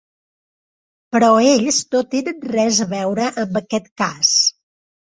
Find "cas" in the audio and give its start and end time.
4.05-4.35